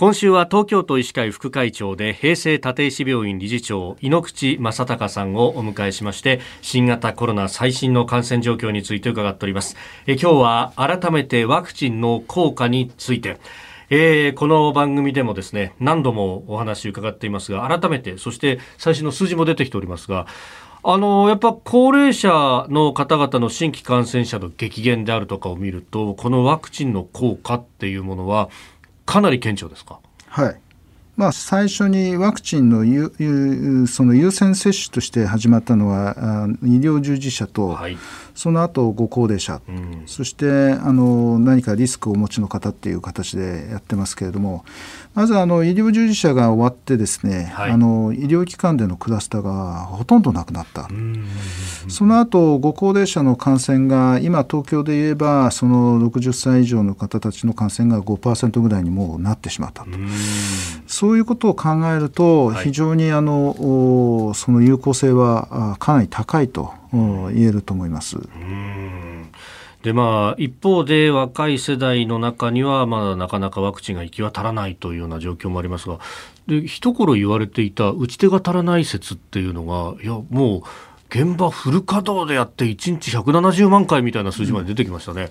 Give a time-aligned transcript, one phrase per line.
[0.00, 9.76] 今週は東京都医師会副会長で平成立石病院理事長井ノ口正隆さんをお迎えしまして新型コロナ最新の感染状況について伺っております。
[10.06, 13.36] え今日は改めてワクチンの効果について。
[13.90, 20.28] えー、この番組でもですね何度もお話伺っていますが改めてそして最新の数字も出てきておりますが
[20.84, 28.48] あのやっぱ高齢者の方々の新規感染者の激減であるとかを見るとこのワクチンの効果っていうものは
[29.06, 30.00] かなり顕著ですか？
[30.28, 30.60] はい。
[31.20, 32.78] まあ、最初にワクチンの
[33.86, 36.14] その優先接種として始まったのは
[36.62, 37.98] 医療従事者と、はい、
[38.34, 44.64] その後ご高齢者、うん、そしてあの何かリスクをお持ちの方っていう形でやってますけれども
[45.12, 50.88] まずあの医療従事者が終わってですね、はい、あの医療機関でのクラスターがほとんどなくなった、
[51.88, 59.90] その後ご高齢者の感染が今東京で言えばその60歳以上の方たちの感染が5%ぐらいにもうなってしまったと。
[60.90, 68.18] そういうことを考えると、非常にあのその有効性はかなり高いと言えると思います。
[69.82, 76.00] でまあ、一方で若い世代の中にはまだなかなかワクチンが行き渡らないというような状況もありますが
[76.46, 80.62] で一頃言われていた打ち手が足らない説っていうのがいやもう
[81.08, 85.22] 現場フル稼働でやって1日170万回みたいな数字まで出てきましたね。
[85.22, 85.30] うん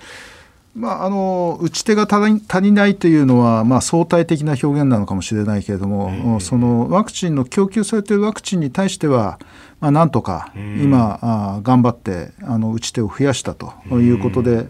[0.76, 9.40] まあ、あの打ち手が足りないというのは、まあ、相対的な表現なのかもしれないけれども、そのワクチンの供給されているワクチンに対しては、
[9.80, 14.68] まあ、なんとか今、あ頑張ってあの打ち手を増やしたということで、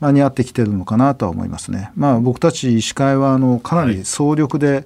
[0.00, 1.92] 間に合ってきているのかなとは思いますね。
[1.94, 4.84] まあ、僕たち医師会はあのかなり総力で、はい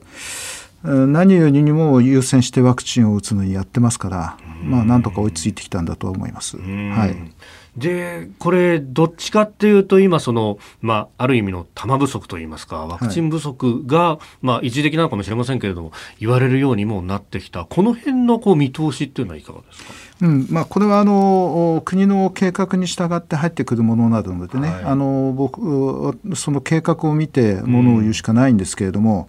[0.85, 6.59] 何よりにも優先してワクチンを打つのにやってますから、まあ、なんとか追いついてきたんだと思います。
[6.59, 7.33] はい
[7.77, 19.93] でこれ、どっちかっていうと、今その、まあ、ある意味の弾不足といいますか、ワクチン不足が、はい、まあ、一時的なのかもしれませんけれども、言われるようにもなってきた、この辺のこう見通しっていうのはいかがですか？
[20.23, 20.47] うん。
[20.49, 29.29] まあ、これはあの国の計画に従って入ってくるものなのでね、はい、あの僕その計画を見てものを言うしかないんですけれども、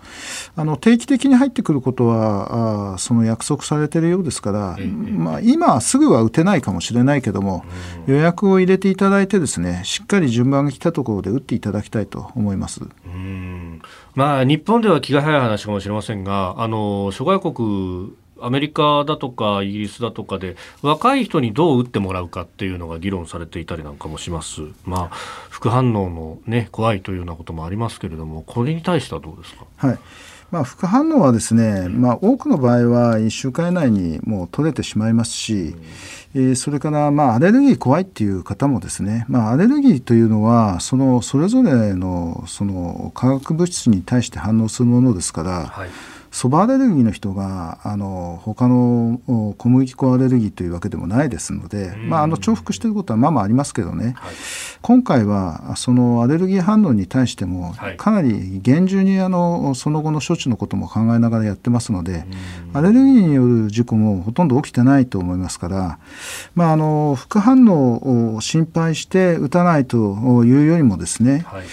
[0.56, 4.78] うん、あの定期的に入ってくることはあその約束されているようですから、
[5.18, 7.66] まあ、今すぐは打てないかもしれないけども、
[8.08, 12.81] うん、予約を入れていただいてですねしっかり順番が来たところで打っていただきたいと思います。
[13.06, 13.81] うん
[14.13, 24.62] まあ、日本では気が早い話かもしれませんがあの諸外国アメリカだとかイギリスだとかで若い人にどう打ってもらうかっていうのが議論されていたりなんかもします。
[24.84, 25.16] まあ
[25.50, 29.66] 副反応のね怖いというようなこともありますけれどもこれに対してはどうですか？
[29.78, 30.00] はい。
[30.52, 35.76] まあ、副反応はですね、まあ、多くの場合は1週間以内にもう取れてしまいますし、
[36.34, 45.90] えー、それからまあアレルギー怖いっていう方もですね、まあ、アレルギーというのはそのそれぞれのその化学物質に対して反応するものですから、はい。
[46.35, 49.22] そばアレルギーの人があの他の
[49.57, 54.35] 小麦粉アレルギーというわけでもないですので、まあ、あの重複していることはまあまあありますけどね、はい、
[54.81, 62.25] 今回はそのアレルギー反応に対してもかなり厳重にあのその後の処置のことも考えながらやってますので
[62.73, 66.00] アレルギーによる事故もほとんど起きてないと思いますから、
[66.53, 71.66] まあ、あの副反応を心配して打たないというよりもですね、はい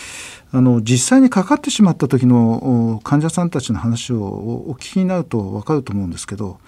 [0.54, 6.58] あの実際にかかってしまった時の患者さんたちの話をお聞きになると分かると思うんですけど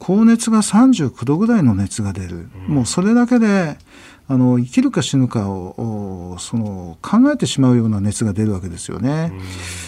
[0.00, 3.76] 高熱が39度ぐらいの熱が出る、うん、もうそれだけで
[4.30, 9.32] あの生きるか死ぬかをその考えてしまうような熱が出るわけですよね。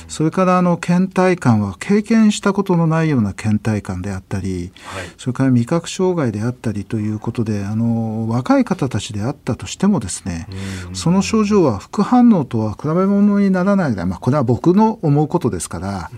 [0.09, 10.49] それからあの倦怠感は経験したことのないような倦怠感であったり、はい、それから味覚障害であったりということであの若い方たちであったとしてもですね
[10.93, 16.11] その症状は副反応とは比べ物にならないまあ、これは僕の思うことですから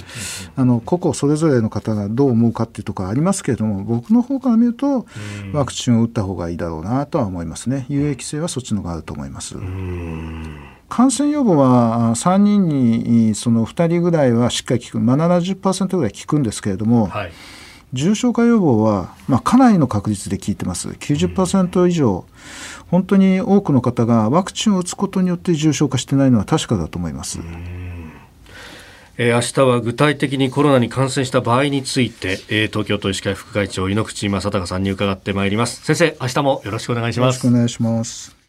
[0.56, 5.06] あの個々それぞれの方がどう思うかっていうところありますけれども僕の方から見ると
[5.52, 7.86] ワクチンを打った方がいいだろうなとは思いますね。
[7.88, 9.56] 有益性はそっちの方があると思います。
[10.88, 17.32] 感染予防は3人にその2人ぐらいはしっかり効く、まあ、70%ぐらい効くんですけれども、はい、
[17.93, 22.26] 重症化予防は、まあ、かなりの確率で効いてます、90%以上、
[22.90, 27.38] 本当に多くの方がワクチンを打つことによって重症化してないのは確かだと思います。
[29.16, 35.82] えー、明日は具体的にコロナに感染した場合について、えー、東京都医師会副会長井ノ口正孝さんに伺ってまいります。
[35.84, 37.46] 先生明日もよろしくお願いします。
[37.46, 38.44] よろしくお願いします。